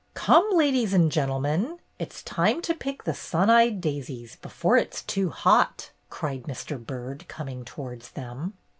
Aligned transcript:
"Come, 0.15 0.49
ladies 0.53 0.95
and 0.95 1.11
gentlemen, 1.11 1.77
it's 1.99 2.23
time 2.23 2.59
to 2.63 2.73
pick 2.73 3.03
the 3.03 3.13
'sun 3.13 3.51
eyed 3.51 3.79
daisies' 3.81 4.35
before 4.35 4.75
it 4.75 4.95
's 4.95 5.03
too 5.03 5.29
hot!" 5.29 5.91
cried 6.09 6.45
Mr. 6.45 6.83
Byrd, 6.83 7.27
coming 7.27 7.63
towards 7.63 8.09
them. 8.09 8.55